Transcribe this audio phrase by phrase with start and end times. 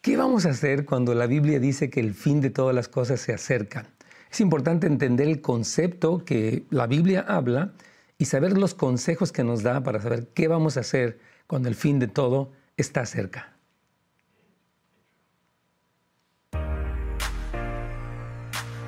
[0.00, 3.20] ¿Qué vamos a hacer cuando la Biblia dice que el fin de todas las cosas
[3.20, 3.90] se acerca?
[4.30, 7.72] Es importante entender el concepto que la Biblia habla
[8.16, 11.74] y saber los consejos que nos da para saber qué vamos a hacer cuando el
[11.74, 13.56] fin de todo está cerca.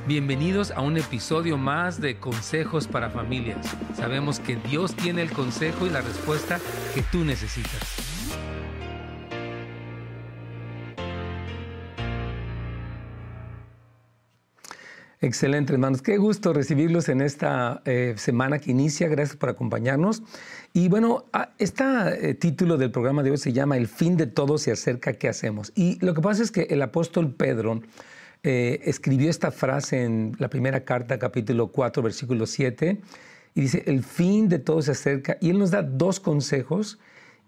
[0.07, 3.67] Bienvenidos a un episodio más de Consejos para Familias.
[3.97, 6.61] Sabemos que Dios tiene el consejo y la respuesta
[6.95, 8.10] que tú necesitas.
[15.23, 16.01] Excelente, hermanos.
[16.01, 19.07] Qué gusto recibirlos en esta eh, semana que inicia.
[19.07, 20.23] Gracias por acompañarnos.
[20.73, 21.27] Y bueno,
[21.59, 25.29] este título del programa de hoy se llama El fin de todo se acerca, ¿qué
[25.29, 25.73] hacemos?
[25.75, 27.83] Y lo que pasa es que el apóstol Pedro
[28.45, 32.99] eh, escribió esta frase en la primera carta, capítulo 4, versículo 7,
[33.55, 35.37] y dice, el fin de todo se acerca.
[35.43, 36.99] Y él nos da dos consejos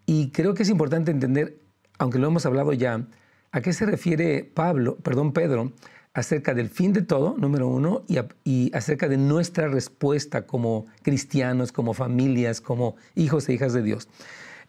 [0.05, 1.57] y creo que es importante entender,
[1.97, 3.07] aunque lo hemos hablado ya,
[3.51, 5.73] a qué se refiere Pablo, perdón, Pedro,
[6.15, 8.05] acerca del fin de todo, número uno,
[8.45, 14.09] y, acerca de nuestra respuesta como cristianos, como familias, como hijos e hijas de Dios.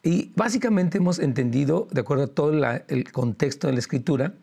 [0.04, 2.52] Y básicamente hemos entendido, de acuerdo a todo
[2.88, 4.34] el contexto de la escritura,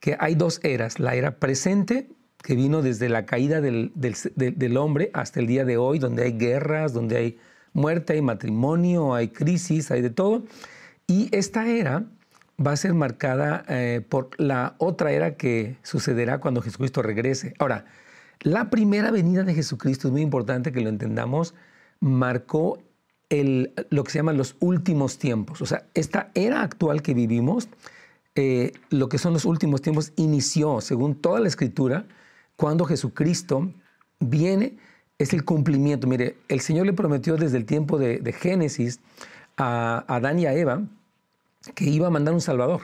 [0.00, 2.08] que hay dos eras, la era presente,
[2.42, 6.92] que vino desde la caída del, hombre hasta el día de hoy, donde hay guerras,
[6.92, 7.38] donde hay
[7.72, 10.44] muerte, hay matrimonio, hay crisis, hay de todo.
[11.06, 12.04] Y esta era
[12.64, 17.54] va a ser marcada eh, por la otra era que sucederá cuando Jesucristo regrese.
[17.58, 17.84] Ahora,
[18.40, 21.54] la primera venida de Jesucristo, es muy importante que lo entendamos,
[22.00, 22.82] marcó
[23.28, 25.62] el, lo que se llama los últimos tiempos.
[25.62, 27.68] O sea, esta era actual que vivimos,
[28.34, 32.06] eh, lo que son los últimos tiempos, inició, según toda la escritura,
[32.56, 33.72] cuando Jesucristo
[34.20, 34.76] viene,
[35.18, 36.06] es el cumplimiento.
[36.06, 39.00] Mire, el Señor le prometió desde el tiempo de, de Génesis
[39.56, 40.82] a Adán y a Eva,
[41.74, 42.80] que iba a mandar un Salvador.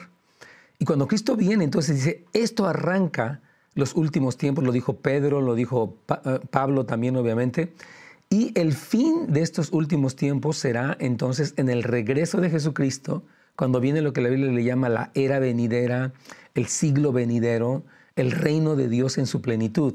[0.78, 3.40] Y cuando Cristo viene, entonces dice, esto arranca
[3.74, 7.72] los últimos tiempos, lo dijo Pedro, lo dijo eh, Pablo también, obviamente.
[8.30, 13.22] Y el fin de estos últimos tiempos será entonces en el regreso de Jesucristo,
[13.56, 16.12] cuando viene lo que la Biblia le llama la era venidera,
[16.54, 17.84] el siglo venidero,
[18.16, 19.94] el reino de Dios en su plenitud.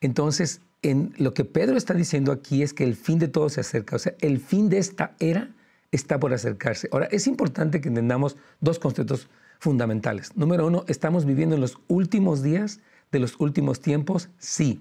[0.00, 3.60] Entonces, en lo que Pedro está diciendo aquí es que el fin de todo se
[3.60, 5.50] acerca, o sea, el fin de esta era
[5.92, 6.88] está por acercarse.
[6.92, 9.28] Ahora, es importante que entendamos dos conceptos
[9.58, 10.36] fundamentales.
[10.36, 12.80] Número uno, ¿estamos viviendo en los últimos días
[13.12, 14.28] de los últimos tiempos?
[14.38, 14.80] Sí.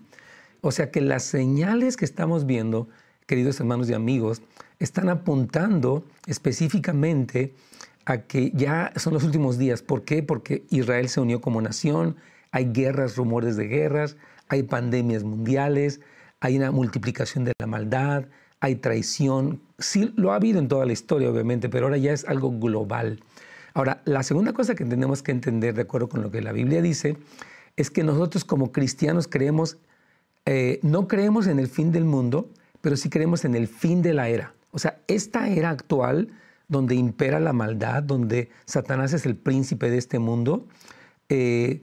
[0.61, 2.87] O sea que las señales que estamos viendo,
[3.25, 4.41] queridos hermanos y amigos,
[4.79, 7.53] están apuntando específicamente
[8.05, 9.81] a que ya son los últimos días.
[9.81, 10.23] ¿Por qué?
[10.23, 12.15] Porque Israel se unió como nación,
[12.51, 16.01] hay guerras, rumores de guerras, hay pandemias mundiales,
[16.39, 18.25] hay una multiplicación de la maldad,
[18.59, 19.61] hay traición.
[19.77, 23.19] Sí, lo ha habido en toda la historia, obviamente, pero ahora ya es algo global.
[23.73, 26.81] Ahora, la segunda cosa que tenemos que entender, de acuerdo con lo que la Biblia
[26.81, 27.17] dice,
[27.77, 29.77] es que nosotros como cristianos creemos,
[30.45, 32.49] eh, no creemos en el fin del mundo,
[32.81, 34.53] pero sí creemos en el fin de la era.
[34.71, 36.29] O sea, esta era actual,
[36.67, 40.67] donde impera la maldad, donde Satanás es el príncipe de este mundo,
[41.29, 41.81] eh,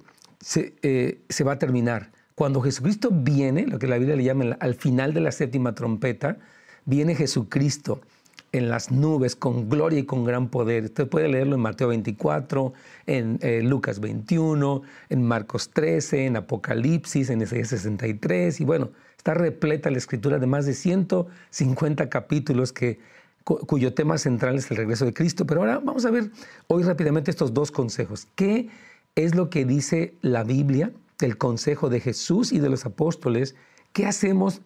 [0.82, 2.12] eh, se, va a terminar.
[2.34, 6.38] Cuando Jesucristo viene, lo que la Biblia le llama al final de la séptima trompeta,
[6.86, 8.00] viene Jesucristo
[8.52, 10.84] en las nubes con gloria y con gran poder.
[10.84, 12.72] Usted puede leerlo en Mateo 24,
[13.06, 18.60] en eh, Lucas 21, en Marcos 13, en Apocalipsis, en Isaías 63.
[18.60, 22.98] Y bueno, está repleta la escritura de más de 150 capítulos que,
[23.44, 25.46] cuyo tema central es el regreso de Cristo.
[25.46, 26.30] Pero ahora vamos a ver
[26.68, 28.26] hoy rápidamente estos dos consejos.
[28.36, 28.68] ¿Qué
[29.16, 33.54] es lo que dice la Biblia, el consejo de Jesús y de los apóstoles?
[33.96, 34.60] ¿Qué hacemos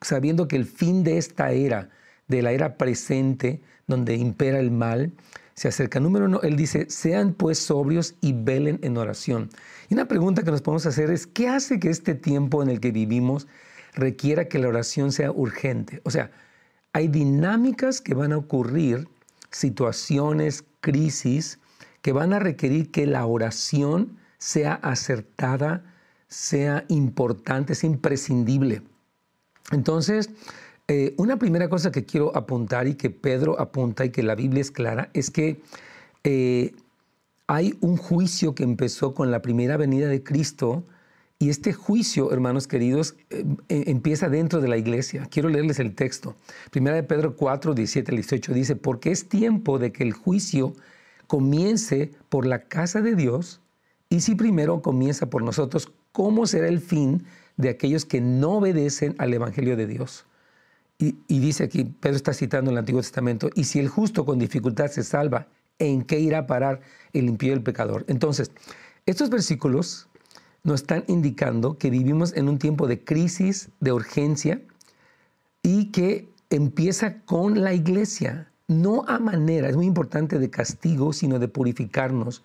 [0.00, 1.90] sabiendo que el fin de esta era,
[2.28, 5.12] de la era presente, donde impera el mal,
[5.54, 5.98] se acerca?
[5.98, 9.50] Número uno, él dice, sean pues sobrios y velen en oración.
[9.88, 12.78] Y una pregunta que nos podemos hacer es, ¿qué hace que este tiempo en el
[12.78, 13.48] que vivimos
[13.94, 16.00] requiera que la oración sea urgente?
[16.04, 16.30] O sea,
[16.92, 19.08] hay dinámicas que van a ocurrir,
[19.50, 21.58] situaciones, crisis,
[22.02, 25.82] que van a requerir que la oración sea acertada,
[26.36, 28.82] sea importante, sea imprescindible.
[29.72, 30.28] Entonces,
[30.86, 34.60] eh, una primera cosa que quiero apuntar y que Pedro apunta y que la Biblia
[34.60, 35.62] es clara es que
[36.24, 36.74] eh,
[37.46, 40.84] hay un juicio que empezó con la primera venida de Cristo
[41.38, 45.26] y este juicio, hermanos queridos, eh, empieza dentro de la iglesia.
[45.30, 46.36] Quiero leerles el texto.
[46.70, 50.74] Primera de Pedro 4, 17 al 18 dice, porque es tiempo de que el juicio
[51.28, 53.62] comience por la casa de Dios
[54.08, 57.26] y si primero comienza por nosotros, ¿cómo será el fin
[57.58, 60.24] de aquellos que no obedecen al Evangelio de Dios?
[60.96, 64.86] Y, dice aquí, Pedro está citando el Antiguo Testamento, y si el justo con dificultad
[64.86, 65.46] se salva,
[65.78, 66.80] ¿en qué irá a parar
[67.12, 68.06] el impío y el pecador?
[68.08, 68.50] Entonces,
[69.04, 70.08] Estos versículos
[70.64, 74.62] nos están indicando que vivimos en un tiempo de crisis, de urgencia,
[75.62, 81.38] y que empieza con la iglesia, no a manera, es muy importante, de castigo, sino
[81.38, 82.42] de purificarnos.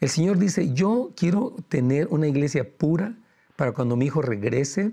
[0.00, 3.14] El Señor dice, yo quiero tener una iglesia pura
[3.56, 4.92] para cuando mi hijo regrese,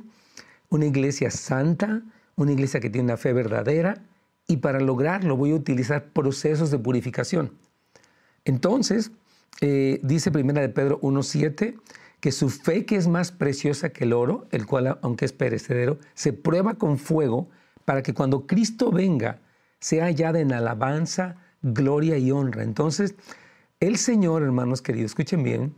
[0.70, 2.02] una iglesia santa,
[2.36, 4.04] una iglesia que tiene una fe verdadera,
[4.48, 7.52] y para lograrlo voy a utilizar procesos de purificación.
[8.46, 9.12] Entonces,
[9.62, 11.80] eh, dice Primera de Pedro 1.7,
[12.20, 16.00] que su fe que es más preciosa que el oro, el cual aunque es perecedero,
[16.14, 17.50] se prueba con fuego
[17.84, 19.40] para que cuando Cristo venga
[19.80, 22.64] sea hallada en alabanza, gloria y honra.
[22.64, 23.16] Entonces,
[23.84, 25.74] el Señor, hermanos queridos, escuchen bien,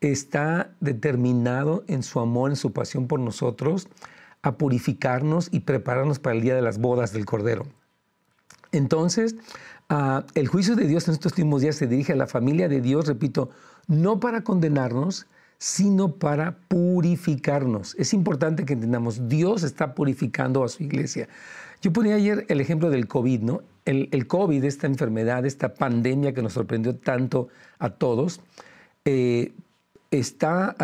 [0.00, 3.88] está determinado en su amor, en su pasión por nosotros,
[4.40, 7.66] a purificarnos y prepararnos para el día de las bodas del Cordero.
[8.72, 9.36] Entonces,
[9.90, 12.80] ah, el juicio de Dios en estos últimos días se dirige a la familia de
[12.80, 13.50] Dios, repito,
[13.86, 15.26] no para condenarnos,
[15.58, 17.94] sino para purificarnos.
[17.98, 21.28] Es importante que entendamos, Dios está purificando a su iglesia.
[21.82, 23.62] Yo ponía ayer el ejemplo del COVID, ¿no?
[23.84, 27.48] El, COVID, esta enfermedad, esta pandemia que nos sorprendió tanto
[27.78, 28.40] a todos,
[29.04, 29.52] eh,
[30.10, 30.76] está,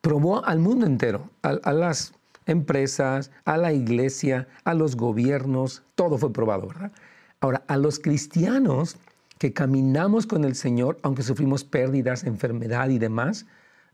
[0.00, 2.14] probó al mundo entero, a las
[2.46, 6.92] empresas, a la iglesia, a los gobiernos, todo fue probado, ¿verdad?
[7.40, 8.96] Ahora, a los cristianos
[9.38, 13.46] que caminamos con el Señor, aunque sufrimos pérdidas, enfermedad y demás,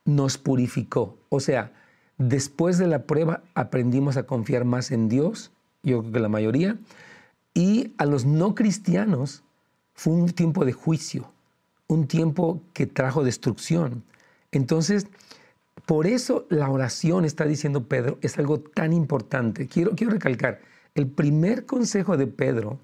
[0.05, 1.17] nos purificó.
[1.31, 1.73] O sea,
[2.19, 5.51] después de la prueba aprendimos a confiar más en Dios,
[5.83, 6.77] yo creo que la mayoría,
[7.55, 9.43] y a los no cristianos
[9.95, 11.33] fue un tiempo de juicio,
[11.87, 14.05] un tiempo que trajo destrucción.
[14.53, 15.07] Entonces,
[15.87, 19.67] por eso la oración, está diciendo Pedro, es algo tan importante.
[19.67, 20.61] Quiero, quiero recalcar,
[20.95, 22.79] el primer consejo de Pedro,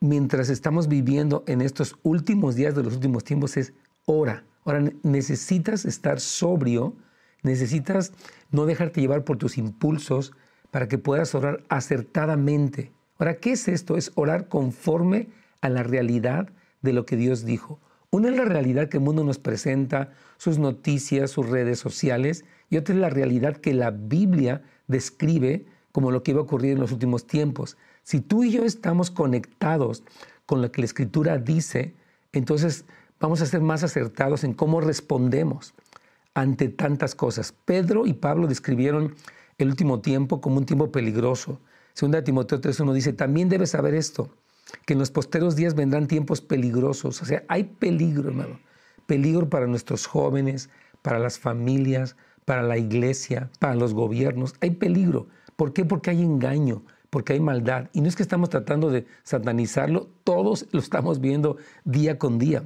[0.00, 3.72] mientras estamos viviendo en estos últimos días de los últimos tiempos, es
[4.06, 4.44] ora.
[4.64, 6.94] Ahora necesitas estar sobrio,
[7.42, 8.12] necesitas
[8.50, 10.32] no dejarte llevar por tus impulsos
[10.70, 12.92] para que puedas orar acertadamente.
[13.18, 13.96] Ahora, ¿qué es esto?
[13.96, 15.28] Es orar conforme
[15.60, 16.48] a la realidad
[16.82, 17.80] de lo que Dios dijo.
[18.10, 22.76] Una es la realidad que el mundo nos presenta, sus noticias, sus redes sociales, y
[22.76, 26.80] otra es la realidad que la Biblia describe como lo que iba a ocurrir en
[26.80, 27.76] los últimos tiempos.
[28.04, 30.04] Si tú y yo estamos conectados
[30.46, 31.94] con lo que la Escritura dice,
[32.32, 32.84] entonces
[33.18, 35.74] vamos a ser más acertados en cómo respondemos
[36.34, 37.52] ante tantas cosas.
[37.64, 39.14] Pedro y Pablo describieron
[39.58, 41.60] el último tiempo como un tiempo peligroso.
[41.98, 44.30] Segunda Timoteo 3.1 dice, también debes saber esto,
[44.86, 47.20] que en los posteros días vendrán tiempos peligrosos.
[47.20, 48.60] O sea, hay peligro, hermano.
[49.06, 50.70] Peligro para nuestros jóvenes,
[51.02, 52.14] para las familias,
[52.44, 54.54] para la iglesia, para los gobiernos.
[54.60, 55.26] Hay peligro.
[55.56, 55.84] ¿Por qué?
[55.84, 57.90] Porque hay engaño, porque hay maldad.
[57.92, 62.62] Y no es que estamos tratando de satanizarlo, todos lo estamos viendo día con día.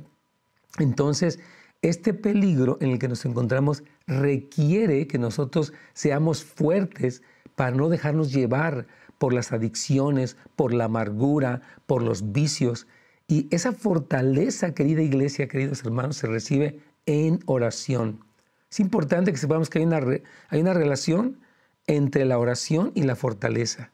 [0.79, 1.41] Entonces,
[1.81, 7.23] este peligro en el que nos encontramos requiere que nosotros seamos fuertes
[7.55, 8.87] para no dejarnos llevar
[9.23, 12.89] por las adicciones, por la amargura, por los vicios.
[13.29, 18.25] Y esa fortaleza, querida iglesia, queridos hermanos, se recibe en oración.
[18.69, 20.01] Es importante que sepamos que hay una,
[20.49, 21.39] hay una relación
[21.87, 23.93] entre la oración y la fortaleza.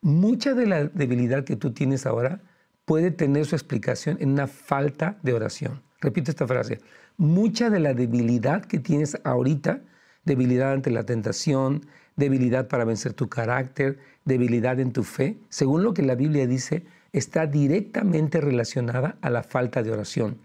[0.00, 2.40] Mucha de la debilidad que tú tienes ahora
[2.84, 5.82] puede tener su explicación en una falta de oración.
[6.00, 6.78] Repito esta frase.
[7.16, 9.80] Mucha de la debilidad que tienes ahorita,
[10.24, 11.84] debilidad ante la tentación,
[12.18, 16.84] debilidad para vencer tu carácter, debilidad en tu fe, según lo que la Biblia dice,
[17.12, 20.38] está directamente relacionada a la falta de oración.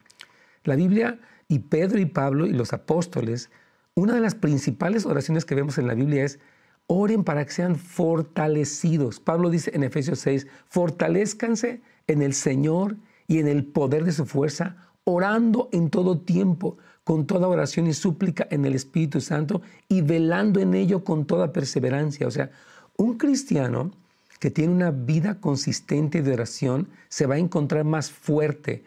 [0.63, 3.50] La Biblia y Pedro y Pablo y los apóstoles,
[3.96, 6.39] una de las principales oraciones que vemos en la Biblia es,
[6.88, 9.20] oren para que sean fortalecidos.
[9.20, 14.25] Pablo dice en Efesios 6, fortalezcanse en el Señor y en el poder de su
[14.25, 14.75] fuerza,
[15.06, 20.60] orando en todo tiempo con toda oración y súplica en el Espíritu Santo y velando
[20.60, 22.27] en ello con toda perseverancia.
[22.27, 22.51] O sea,
[22.98, 23.91] un cristiano
[24.39, 28.83] que tiene una vida consistente de oración se va a encontrar más fuerte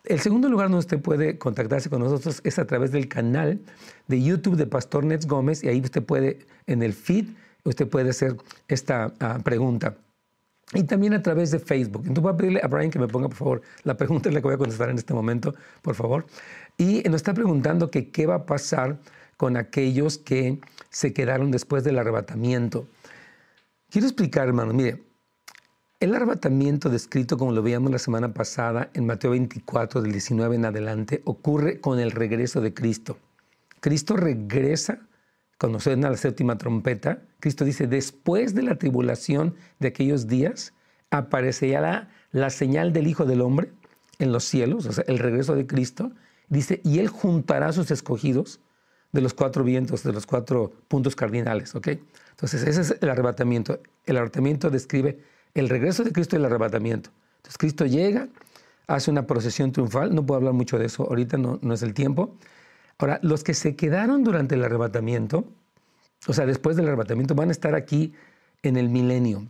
[0.04, 3.60] El segundo lugar donde usted puede contactarse con nosotros es a través del canal
[4.08, 7.26] de YouTube de Pastor Nets Gómez y ahí usted puede, en el feed,
[7.64, 8.36] usted puede hacer
[8.68, 9.96] esta ah, pregunta.
[10.74, 12.02] Y también a través de Facebook.
[12.06, 14.40] Entonces voy a pedirle a Brian que me ponga, por favor, la pregunta es la
[14.40, 16.26] que voy a contestar en este momento, por favor.
[16.78, 18.98] Y nos está preguntando qué va a pasar
[19.36, 22.86] con aquellos que se quedaron después del arrebatamiento.
[23.90, 25.04] Quiero explicar, hermano, mire,
[25.98, 30.64] el arrebatamiento descrito como lo veíamos la semana pasada en Mateo 24 del 19 en
[30.66, 33.16] adelante ocurre con el regreso de Cristo.
[33.80, 35.00] Cristo regresa
[35.58, 40.74] cuando suena la séptima trompeta, Cristo dice, después de la tribulación de aquellos días,
[41.10, 43.70] aparecerá la, la señal del Hijo del Hombre
[44.18, 46.12] en los cielos, o sea, el regreso de Cristo.
[46.48, 48.60] Dice, y Él juntará a sus escogidos
[49.12, 51.88] de los cuatro vientos, de los cuatro puntos cardinales, ¿ok?
[52.30, 53.80] Entonces, ese es el arrebatamiento.
[54.04, 55.20] El arrebatamiento describe
[55.54, 57.10] el regreso de Cristo y el arrebatamiento.
[57.38, 58.28] Entonces, Cristo llega,
[58.86, 61.94] hace una procesión triunfal, no puedo hablar mucho de eso, ahorita no, no es el
[61.94, 62.36] tiempo,
[62.98, 65.44] Ahora, los que se quedaron durante el arrebatamiento,
[66.26, 68.14] o sea, después del arrebatamiento, van a estar aquí
[68.62, 69.46] en el milenio.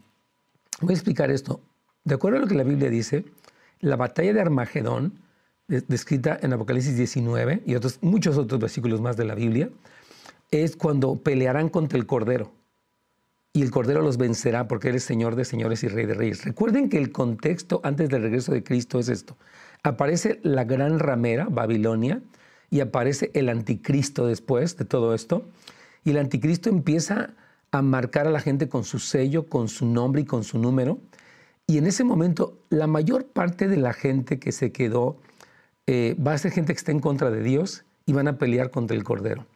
[0.80, 1.60] Voy a explicar esto.
[2.04, 3.24] De acuerdo a lo que la Biblia dice,
[3.80, 5.20] la batalla de Armagedón,
[5.68, 9.70] descrita en Apocalipsis 19 y otros, muchos otros versículos más de la Biblia,
[10.50, 12.52] es cuando pelearán contra el Cordero.
[13.52, 16.44] Y el Cordero los vencerá porque Él es Señor de señores y Rey de reyes.
[16.44, 19.36] Recuerden que el contexto antes del regreso de Cristo es esto.
[19.82, 22.20] Aparece la gran ramera, Babilonia,
[22.70, 25.48] y aparece el anticristo después de todo esto.
[26.04, 27.30] Y el anticristo empieza
[27.70, 30.98] a marcar a la gente con su sello, con su nombre y con su número.
[31.66, 35.18] Y en ese momento la mayor parte de la gente que se quedó
[35.86, 38.70] eh, va a ser gente que está en contra de Dios y van a pelear
[38.70, 39.46] contra el Cordero.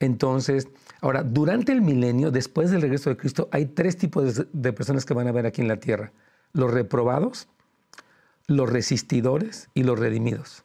[0.00, 0.68] Entonces,
[1.00, 5.14] ahora, durante el milenio, después del regreso de Cristo, hay tres tipos de personas que
[5.14, 6.12] van a ver aquí en la tierra.
[6.52, 7.48] Los reprobados,
[8.46, 10.64] los resistidores y los redimidos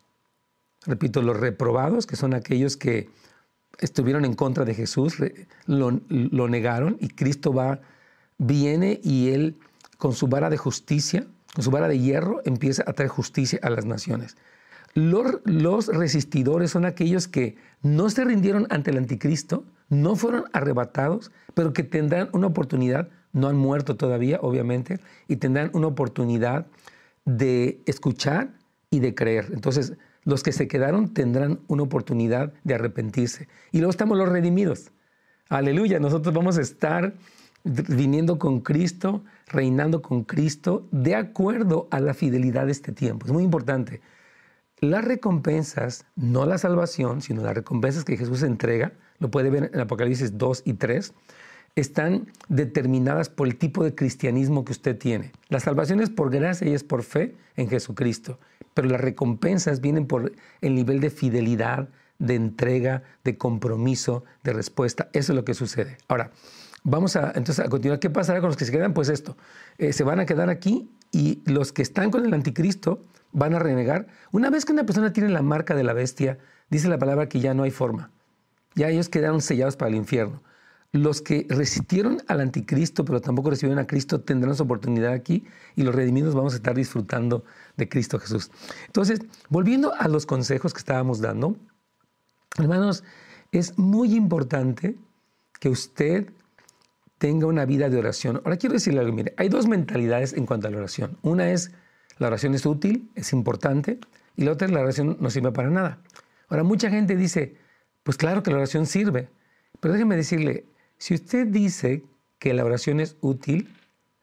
[0.88, 3.10] repito, los reprobados, que son aquellos que
[3.80, 5.18] estuvieron en contra de Jesús,
[5.66, 7.80] lo, negaron y Cristo va,
[8.38, 9.56] viene y él
[9.98, 13.70] con su vara de justicia, con su vara de hierro, empieza a traer justicia a
[13.70, 14.38] las naciones.
[14.94, 21.74] Los, resistidores son aquellos que no se rindieron ante el anticristo, no fueron arrebatados, pero
[21.74, 26.66] que tendrán una oportunidad, no han muerto todavía, obviamente, y tendrán una oportunidad
[27.26, 28.54] de escuchar
[28.90, 29.50] y de creer.
[29.54, 33.48] Entonces, los que se quedaron tendrán una oportunidad de arrepentirse.
[33.72, 34.92] Y luego estamos los redimidos.
[35.50, 37.14] Aleluya, nosotros vamos a estar
[37.64, 43.26] viniendo con Cristo, reinando con Cristo, de acuerdo a la fidelidad de este tiempo.
[43.26, 44.02] Es muy importante.
[44.80, 49.80] Las recompensas, no la salvación, sino las recompensas que Jesús entrega, lo puede ver en
[49.80, 51.14] Apocalipsis 2 y 3,
[51.76, 55.32] están determinadas por el tipo de cristianismo que usted tiene.
[55.50, 58.40] La salvación es por gracia y es por fe en Jesucristo,
[58.76, 60.32] pero las recompensas vienen por
[60.62, 65.10] el nivel de fidelidad, de entrega, de compromiso, de respuesta.
[65.14, 65.98] Eso es lo que sucede.
[66.08, 66.30] Ahora,
[66.84, 68.00] vamos a, entonces, a continuar.
[68.00, 68.94] ¿Qué pasará con los que se quedan?
[68.94, 69.38] Pues esto,
[69.78, 73.60] eh, se van a quedar aquí y los que están con el anticristo van a
[73.60, 74.08] renegar.
[74.32, 76.38] Una vez que una persona tiene la marca de la bestia,
[76.70, 78.12] dice la palabra que ya no hay forma.
[78.76, 80.42] Ya ellos quedaron sellados para el infierno.
[80.94, 85.84] Los que resistieron al anticristo, pero tampoco recibieron a Cristo, tendrán su oportunidad aquí y
[85.84, 87.44] los redimidos vamos a estar disfrutando
[87.76, 88.52] de Cristo Jesús.
[88.86, 89.20] Entonces,
[89.50, 91.58] volviendo a los consejos que estábamos dando,
[92.58, 93.04] hermanos,
[93.52, 94.96] es muy importante
[95.60, 96.32] que usted
[97.18, 98.42] tenga una vida de oración.
[98.44, 101.18] Ahora quiero decirle algo, mire, hay dos mentalidades en cuanto a la oración.
[101.22, 101.72] Una es,
[102.20, 104.00] la oración es útil, es importante,
[104.36, 106.00] y la otra es, la oración no sirve para nada.
[106.50, 107.56] Ahora, mucha gente dice,
[108.04, 109.30] pues claro que la oración sirve,
[109.80, 110.66] pero déjeme decirle,
[110.98, 112.04] si usted dice
[112.40, 113.74] que la oración es útil,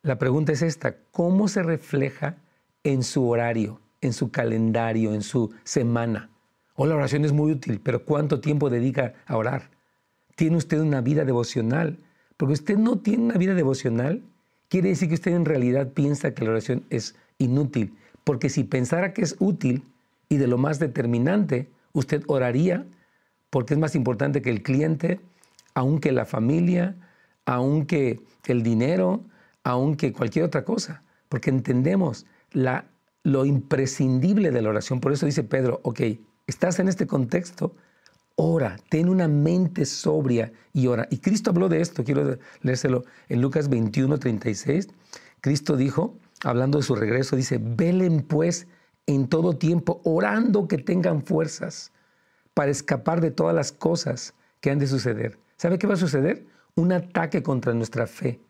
[0.02, 2.36] la pregunta es esta, ¿cómo se refleja
[2.82, 6.30] en su horario, en su calendario, en su semana?
[6.74, 9.70] O la oración es muy útil, pero ¿cuánto tiempo dedica a orar?
[10.34, 11.98] ¿Tiene usted una vida devocional?
[12.44, 14.22] Porque usted no tiene una vida devocional,
[14.68, 17.96] quiere decir que usted en realidad piensa que la oración es inútil.
[18.22, 19.82] Porque si pensara que es útil
[20.28, 22.84] y de lo más determinante, usted oraría
[23.48, 25.20] porque es más importante que el cliente,
[25.72, 26.94] aunque la familia,
[27.46, 29.22] aunque el dinero,
[29.62, 32.84] aunque cualquier otra cosa, porque entendemos la,
[33.22, 35.00] lo imprescindible de la oración.
[35.00, 36.02] Por eso dice Pedro, ok,
[36.46, 37.74] estás en este contexto,
[38.36, 41.06] ora, ten una mente sobria y ora.
[41.10, 44.88] Y Cristo habló de esto, quiero leérselo en Lucas 21, 36.
[45.40, 48.66] Cristo dijo, hablando de su regreso, dice, velen pues
[49.06, 51.92] en todo tiempo, orando que tengan fuerzas
[52.54, 55.38] para escapar de todas las cosas que han de suceder.
[55.56, 56.46] ¿Sabe qué va a suceder?
[56.74, 58.40] Un ataque contra nuestra fe,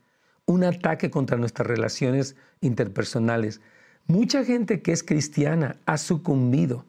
[0.47, 3.61] un ataque contra nuestras relaciones interpersonales.
[4.07, 6.85] Mucha gente que es cristiana ha sucumbido,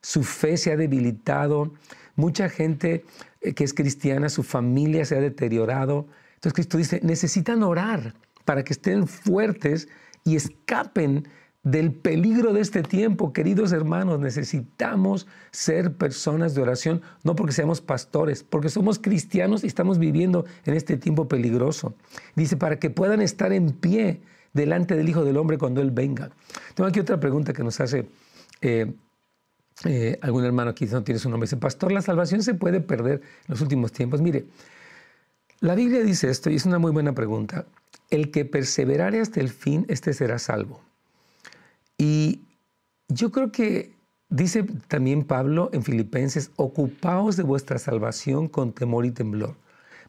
[0.00, 1.72] su fe se ha debilitado,
[2.16, 3.04] mucha gente
[3.40, 6.06] eh, que es cristiana, su familia se ha deteriorado.
[6.34, 8.14] Entonces Cristo dice, necesitan orar
[8.44, 9.88] para que estén fuertes
[10.24, 11.28] y escapen
[11.62, 17.82] del peligro de este tiempo, queridos hermanos, necesitamos ser personas de oración, no porque seamos
[17.82, 21.94] pastores, porque somos cristianos y estamos viviendo en este tiempo peligroso.
[22.34, 24.22] Dice, para que puedan estar en pie
[24.54, 26.30] delante del Hijo del Hombre cuando Él venga.
[26.74, 28.08] Tengo aquí otra pregunta que nos hace
[28.62, 28.94] eh,
[29.84, 31.46] eh, algún hermano aquí, no tiene su nombre.
[31.46, 34.20] Dice, pastor, la salvación se puede perder en los últimos tiempos.
[34.20, 34.46] Mire,
[35.60, 37.66] la Biblia dice esto y es una muy buena pregunta.
[38.10, 40.80] El que perseverare hasta el fin, este será salvo.
[41.96, 42.40] Y
[43.08, 43.92] yo creo que
[44.30, 49.56] dice también Pablo en Filipenses, ocupaos de vuestra salvación con temor y temblor.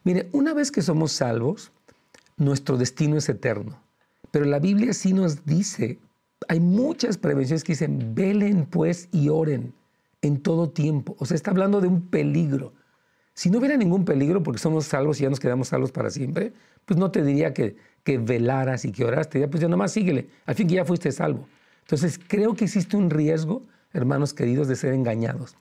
[0.04, 1.70] Mire, una vez que somos salvos,
[2.36, 3.78] nuestro destino es eterno.
[4.30, 5.98] Pero la Biblia sí nos dice,
[6.48, 9.74] hay muchas prevenciones que dicen, velen pues y oren
[10.22, 11.16] en todo tiempo.
[11.18, 12.72] O sea, está hablando de un peligro.
[13.34, 16.52] Si no hubiera ningún peligro porque somos salvos y ya nos quedamos salvos para siempre,
[16.84, 19.92] pues no te diría que, que velaras y que oraras, te diría, pues ya nomás
[19.92, 21.48] síguele, al fin que ya fuiste salvo.
[21.80, 25.56] Entonces, creo que existe un riesgo, hermanos queridos, de ser engañados.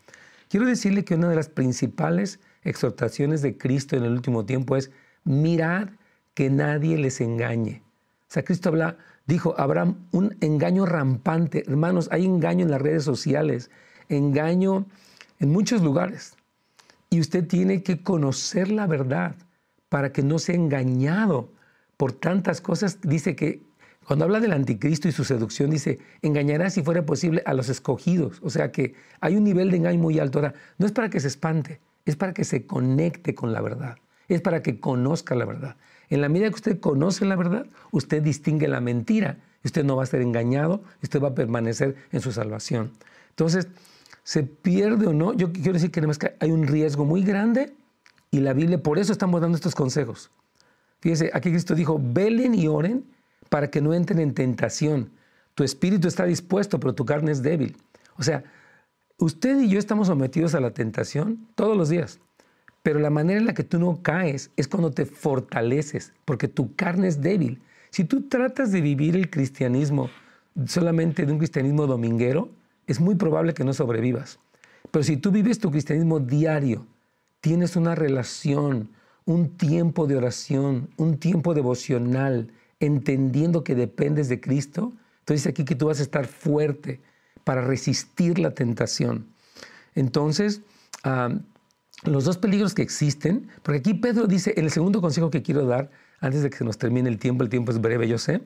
[0.49, 4.91] Quiero decirle que una de las principales exhortaciones de Cristo en el último tiempo es
[5.23, 5.97] mirar
[6.33, 7.83] que nadie les engañe.
[8.31, 8.97] O sea, Cristo habla,
[9.31, 11.63] dijo, habrá un engaño rampante.
[11.65, 13.71] Hermanos, hay engaño en las redes sociales,
[14.09, 14.85] engaño
[15.39, 16.35] en muchos lugares.
[17.09, 19.35] Y usted tiene que conocer la verdad
[19.89, 21.49] para que no sea engañado
[21.97, 22.99] por tantas cosas.
[23.01, 23.63] Dice que
[24.05, 28.39] cuando habla del anticristo y su seducción, dice, engañará si fuera posible a los escogidos.
[28.43, 30.39] O sea que hay un nivel de engaño muy alto.
[30.39, 33.97] Ahora, no es para que se espante, es para que se conecte con la verdad,
[34.27, 35.77] es para que conozca la verdad.
[36.11, 39.37] En la medida que usted conoce la verdad, usted distingue la mentira.
[39.63, 42.91] Usted no va a ser engañado, usted va a permanecer en su salvación.
[43.29, 43.67] Entonces,
[44.23, 46.01] se pierde o no, yo quiero decir que
[46.39, 47.73] hay un riesgo muy grande
[48.29, 50.31] y la Biblia, por eso estamos dando estos consejos.
[50.99, 53.05] Fíjese, aquí Cristo dijo, velen y oren
[53.49, 55.11] para que no entren en tentación.
[55.55, 57.77] Tu espíritu está dispuesto, pero tu carne es débil.
[58.17, 58.43] O sea,
[59.17, 62.19] usted y yo estamos sometidos a la tentación todos los días,
[62.83, 66.75] pero la manera en la que tú no caes es cuando te fortaleces, porque tu
[66.75, 67.61] carne es débil.
[67.91, 70.09] Si tú tratas de vivir el cristianismo
[70.65, 72.49] solamente de un cristianismo dominguero,
[72.87, 74.39] es muy probable que no sobrevivas.
[74.89, 76.85] Pero si tú vives tu cristianismo diario,
[77.39, 78.89] tienes una relación,
[79.25, 85.75] un tiempo de oración, un tiempo devocional, entendiendo que dependes de Cristo, entonces aquí que
[85.75, 86.99] tú vas a estar fuerte
[87.43, 89.27] para resistir la tentación.
[89.95, 90.61] Entonces,
[92.03, 95.65] los dos peligros que existen, porque aquí Pedro dice, en el segundo consejo que quiero
[95.65, 98.41] dar, antes de que se nos termine el tiempo, el tiempo es breve, yo sé,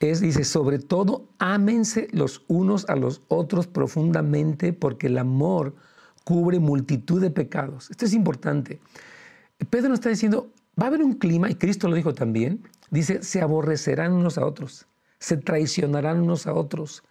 [0.00, 5.74] es, dice, sobre todo, ámense los unos a los otros profundamente, porque el amor
[6.24, 7.90] cubre multitud de pecados.
[7.90, 8.80] Esto es importante.
[9.70, 12.62] Pedro nos está diciendo, va a haber un clima, y Cristo lo dijo también,
[12.92, 14.86] Dice, se aborrecerán unos a otros,
[15.18, 17.02] se traicionarán unos a otros.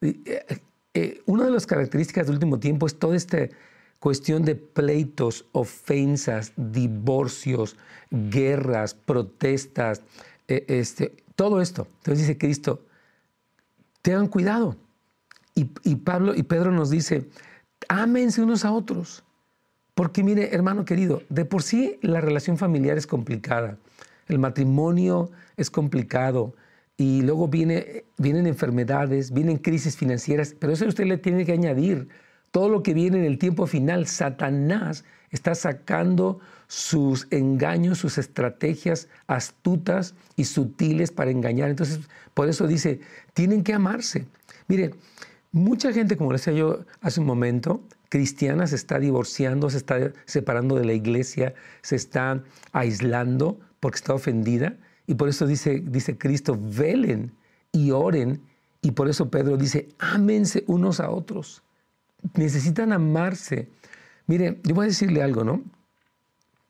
[0.00, 0.62] Eh,
[0.94, 3.46] eh, una de las características del último tiempo es toda esta
[3.98, 7.76] cuestión de pleitos, ofensas, divorcios,
[8.10, 10.02] guerras, protestas,
[10.46, 11.86] eh, este, todo esto.
[11.98, 12.84] Entonces dice Cristo,
[14.02, 14.76] tengan cuidado.
[15.54, 17.28] Y, y, Pablo y Pedro nos dice,
[17.88, 19.24] ámense unos a otros.
[19.94, 23.78] Porque mire, hermano querido, de por sí la relación familiar es complicada.
[24.28, 26.54] El matrimonio es complicado
[26.96, 32.08] y luego viene, vienen enfermedades, vienen crisis financieras, pero eso usted le tiene que añadir
[32.50, 34.06] todo lo que viene en el tiempo final.
[34.06, 41.70] Satanás está sacando sus engaños, sus estrategias astutas y sutiles para engañar.
[41.70, 42.00] Entonces,
[42.34, 43.00] por eso dice,
[43.34, 44.26] tienen que amarse.
[44.68, 44.94] Mire,
[45.50, 50.76] mucha gente, como decía yo hace un momento, cristiana se está divorciando, se está separando
[50.76, 54.76] de la iglesia, se está aislando porque está ofendida.
[55.06, 57.32] Y por eso dice, dice Cristo, velen
[57.72, 58.42] y oren.
[58.82, 61.62] Y por eso Pedro dice, ámense unos a otros.
[62.34, 63.68] Necesitan amarse.
[64.26, 65.62] Mire, yo voy a decirle algo, ¿no?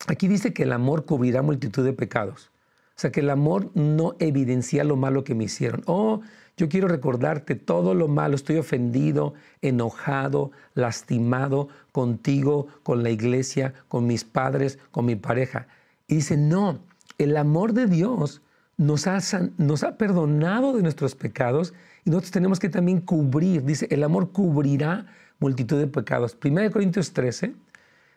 [0.07, 2.51] Aquí dice que el amor cubrirá multitud de pecados.
[2.97, 5.83] O sea, que el amor no evidencia lo malo que me hicieron.
[5.87, 6.21] Oh,
[6.57, 8.35] yo quiero recordarte todo lo malo.
[8.35, 15.69] Estoy ofendido, enojado, lastimado contigo, con la iglesia, con mis padres, con mi pareja.
[16.09, 16.81] Y dice, no,
[17.19, 18.43] el amor de Dios
[18.77, 19.21] nos ha,
[19.59, 24.33] nos ha perdonado de nuestros pecados y nosotros tenemos que también cubrir, dice, el amor
[24.33, 25.07] cubrirá
[25.39, 26.37] multitud de pecados.
[26.43, 27.55] 1 Corintios 13,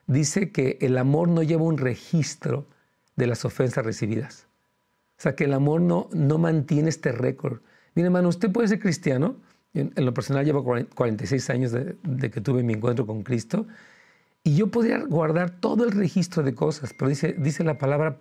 [0.08, 2.66] dice que el amor no lleva un registro
[3.16, 4.48] de las ofensas recibidas.
[5.18, 7.60] O sea, que el amor no, no mantiene este récord.
[7.94, 9.36] Mire, hermano, usted puede ser cristiano.
[9.74, 13.68] En, lo personal llevo 46 años de, que tuve mi encuentro con Cristo.
[14.44, 18.18] Y yo podría guardar todo el registro de cosas, pero dice, dice la palabra,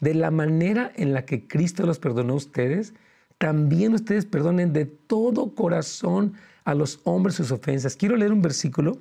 [0.00, 2.94] de la manera en la que Cristo los perdonó a ustedes,
[3.38, 7.96] también ustedes perdonen de todo corazón a los hombres sus ofensas.
[7.96, 8.98] Quiero leer un versículo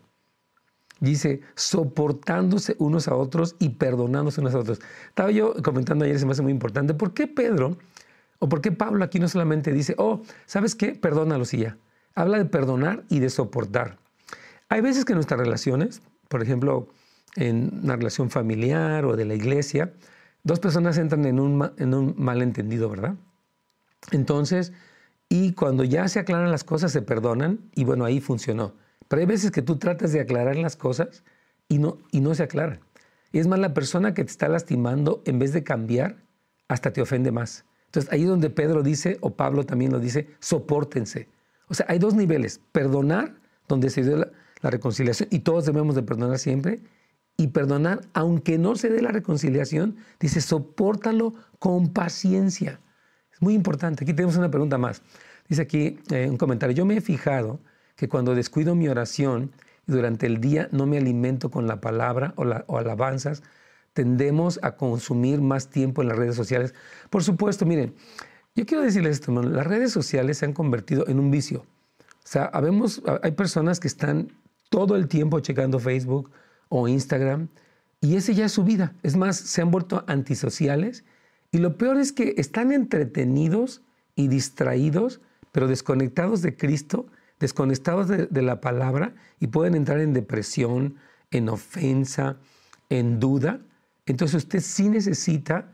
[1.02, 4.80] Dice, soportándose unos a otros y perdonándose unos a otros.
[5.10, 7.76] Estaba yo comentando ayer, se me hace muy importante, ¿por qué Pedro
[8.38, 10.94] o por qué Pablo aquí no solamente dice, oh, ¿sabes qué?
[10.94, 11.78] Perdónalos y ya.
[12.16, 13.98] Habla de perdonar y de soportar.
[14.70, 16.88] Hay veces que nuestras relaciones, por ejemplo,
[17.36, 19.94] en una relación familiar o de la iglesia,
[20.44, 23.16] dos personas entran en un, en un malentendido, ¿verdad?
[24.12, 24.72] Entonces,
[25.30, 28.74] y cuando ya se aclaran las cosas, se perdonan y bueno, ahí funcionó.
[29.12, 31.26] Pero hay veces que tú tratas de aclarar las cosas
[31.68, 32.80] y no, y no se aclaran.
[33.34, 36.24] Y es más, la persona que te está lastimando, en vez de cambiar,
[36.70, 37.66] hasta te ofende más.
[37.88, 41.28] Entonces, ahí es donde Pedro dice, o Pablo también lo dice, soportense.
[41.68, 43.36] O sea, hay dos niveles, perdonar,
[43.68, 44.30] donde se dio la,
[44.70, 46.80] reconciliación, y todos debemos de perdonar siempre,
[47.36, 52.80] y perdonar, aunque no se dé la reconciliación, dice, sopórtalo con paciencia.
[53.34, 54.06] Es muy importante.
[54.06, 55.02] Aquí tenemos una pregunta más.
[55.50, 57.60] Dice aquí eh, un comentario, yo me he fijado
[58.02, 59.52] que cuando descuido mi oración
[59.86, 63.44] y durante el día no me alimento con la palabra o, alabanzas,
[63.94, 66.74] tendemos a consumir más tiempo en las redes sociales.
[67.12, 67.94] Por supuesto, miren,
[68.56, 71.60] yo quiero decirles esto, las redes sociales se han convertido en un vicio.
[71.60, 72.50] O sea,
[73.22, 74.32] hay personas que están
[74.72, 76.32] todo el tiempo checando Facebook
[76.70, 77.50] o Instagram
[78.00, 78.96] y ese ya es su vida.
[79.04, 81.04] Es más, se han vuelto antisociales
[81.52, 83.84] y lo peor es que están entretenidos
[84.16, 87.06] y distraídos, pero desconectados de Cristo,
[87.42, 90.96] desconectados de, la palabra y pueden entrar en depresión,
[91.32, 92.38] en ofensa,
[92.90, 93.60] en duda.
[94.06, 95.72] Entonces usted sí necesita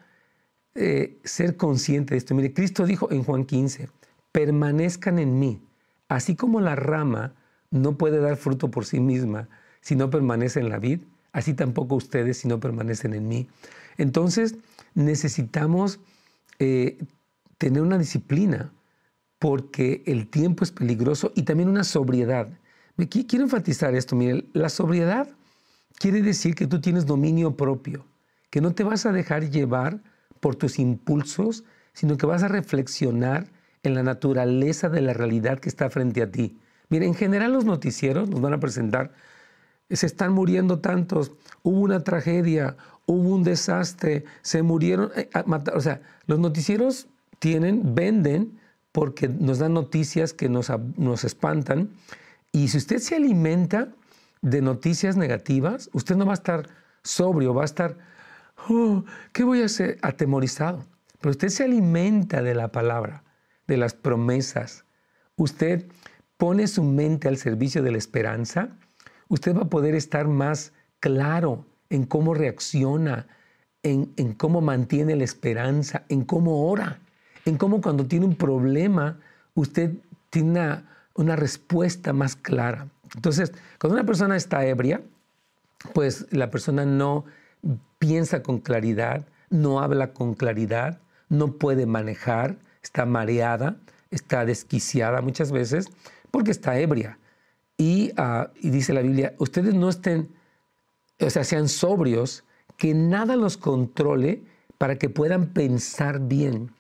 [0.74, 2.34] eh, ser consciente de esto.
[2.34, 3.90] Mire, Cristo dijo en Juan 15,
[4.32, 5.62] permanezcan en mí,
[6.08, 7.36] así como la rama
[7.70, 9.50] no puede dar fruto por sí misma
[9.82, 11.02] si no permanece en la vid,
[11.34, 13.48] así tampoco ustedes si no permanecen en mí.
[13.98, 14.56] Entonces
[14.96, 16.00] necesitamos
[16.60, 16.98] eh,
[17.58, 18.72] tener una disciplina
[19.40, 22.50] porque el tiempo es peligroso y también una sobriedad.
[23.10, 25.30] Quiero enfatizar esto, mire, la sobriedad
[26.00, 28.06] quiere decir que tú tienes dominio propio,
[28.50, 30.02] que no te vas a dejar llevar
[30.40, 33.48] por tus impulsos, sino que vas a reflexionar
[33.84, 36.58] en la naturaleza de la realidad que está frente a ti.
[36.90, 39.14] Mira, en general los noticieros nos van a presentar,
[39.90, 41.32] se están muriendo tantos,
[41.64, 45.30] hubo una tragedia, hubo un desastre, se murieron, eh,
[45.74, 47.08] o sea, los noticieros
[47.40, 48.60] tienen, venden
[48.92, 51.92] porque nos dan noticias que nos, nos espantan
[52.52, 53.90] y si usted se alimenta
[54.42, 56.70] de noticias negativas, usted no va a estar
[57.04, 57.98] sobrio, va a estar
[58.70, 59.98] oh, ¿qué voy a hacer?
[60.02, 60.86] Atemorizado.
[61.20, 63.24] Pero usted se alimenta de la palabra,
[63.68, 64.86] de las promesas.
[65.36, 65.88] Usted
[66.38, 68.70] pone su mente al servicio de la esperanza.
[69.28, 73.28] Usted va a poder estar más claro en cómo reacciona,
[73.84, 77.00] en, cómo mantiene la esperanza, en cómo ora,
[77.50, 79.20] en cómo cuando tiene un problema,
[79.56, 79.92] usted
[80.30, 80.84] tiene
[81.14, 82.88] una, respuesta más clara.
[83.16, 85.02] Entonces, cuando una persona está ebria,
[85.94, 87.26] pues la persona no
[88.00, 93.78] piensa con claridad, no habla con claridad, no puede manejar, está mareada,
[94.12, 95.90] está desquiciada muchas veces
[96.32, 97.18] porque está ebria.
[97.78, 100.30] Y, ah, y, dice la Biblia, ustedes no estén,
[101.20, 102.44] o sea, sean sobrios,
[102.76, 104.44] que nada los controle
[104.78, 106.72] para que puedan pensar bien.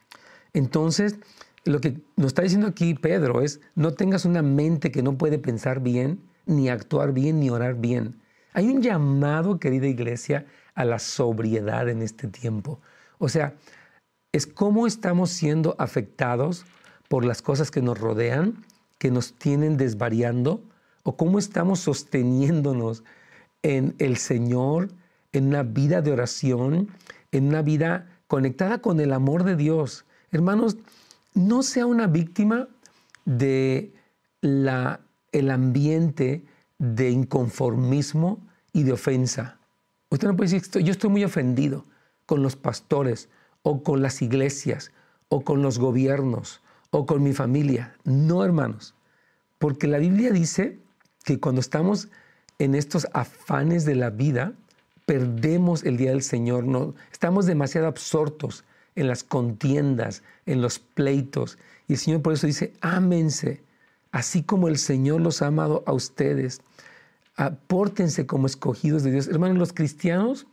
[0.53, 1.17] Entonces,
[1.65, 5.39] lo que nos está diciendo aquí Pedro es, no tengas una mente que no puede
[5.39, 8.21] pensar bien, ni actuar bien, ni orar bien.
[8.53, 12.79] Hay un llamado, querida iglesia, a la sobriedad en este tiempo.
[13.17, 13.55] O sea,
[14.31, 16.65] es cómo estamos siendo afectados
[17.07, 18.65] por las cosas que nos rodean,
[18.97, 20.63] que nos tienen desvariando,
[21.03, 23.03] o cómo estamos sosteniéndonos
[23.63, 24.89] en el Señor,
[25.31, 26.89] en una vida de oración,
[27.31, 30.05] en una vida conectada con el amor de Dios.
[30.31, 30.77] Hermanos,
[31.33, 32.67] no sea una víctima
[33.25, 33.93] de
[34.41, 36.43] la, el ambiente
[36.79, 39.59] de inconformismo y de ofensa.
[40.09, 41.85] Usted no puede decir, yo estoy muy ofendido
[42.25, 43.29] con los pastores
[43.61, 44.91] o con las iglesias
[45.29, 46.61] o con los gobiernos
[46.91, 47.95] o con mi familia.
[48.03, 48.95] No, hermanos,
[49.57, 50.79] porque la Biblia dice
[51.23, 52.09] que cuando estamos
[52.59, 54.53] en estos afanes de la vida,
[55.05, 58.63] perdemos el día del Señor, no, estamos demasiado absortos
[58.97, 61.57] en las contiendas, en los pleitos.
[61.87, 63.61] Y el Señor por eso dice, ámense,
[64.11, 66.61] así como el Señor los ha amado a ustedes.
[67.35, 69.27] Apórtense como escogidos de Dios.
[69.27, 70.47] Hermanos, los cristianos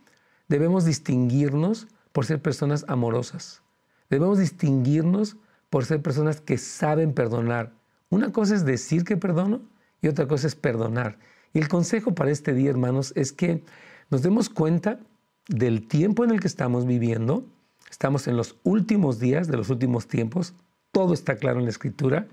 [0.47, 3.61] debemos distinguirnos por ser personas amorosas.
[4.09, 5.35] Debemos distinguirnos
[5.69, 7.73] por ser personas que saben perdonar.
[8.09, 9.61] Una cosa es decir que perdono
[10.01, 11.17] y otra cosa es perdonar.
[11.51, 13.63] Y el consejo para este día, hermanos, es que
[14.11, 14.99] nos demos cuenta
[15.47, 17.45] del tiempo en el que estamos viviendo.
[17.89, 20.53] Estamos en los últimos días de los últimos tiempos.
[20.91, 22.27] Todo está claro en la escritura.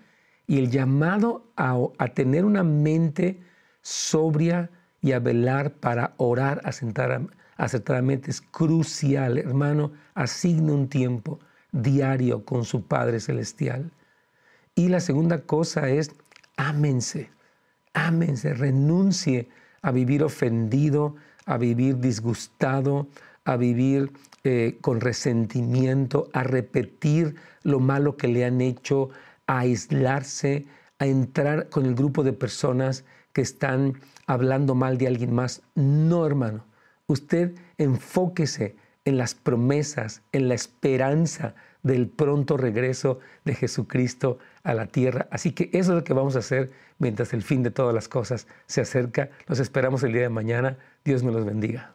[0.47, 1.77] Y el llamado a,
[2.15, 3.41] tener una mente
[3.81, 6.61] sobria y a velar para orar
[7.57, 9.39] acertadamente es crucial.
[9.39, 11.39] Hermano, asigne un tiempo
[11.71, 13.91] diario con su Padre Celestial.
[14.75, 16.13] Y la segunda cosa es,
[16.57, 17.31] ámense,
[17.95, 19.49] ámense, renuncie
[19.83, 23.09] a vivir ofendido, a vivir disgustado,
[23.45, 24.13] a vivir
[24.45, 29.11] eh, con resentimiento, a repetir lo malo que le han hecho,
[29.47, 30.67] a aislarse,
[30.99, 35.63] a entrar con el grupo de personas que están hablando mal de alguien más.
[35.75, 36.65] No, hermano.
[37.07, 44.87] Usted enfóquese en las promesas, en la esperanza del pronto regreso de Jesucristo a la
[44.87, 45.27] tierra.
[45.31, 48.09] Así que eso es lo que vamos a hacer mientras el fin de todas las
[48.09, 49.31] cosas se acerca.
[49.47, 50.79] Los esperamos el día de mañana.
[51.05, 51.95] Dios me los bendiga.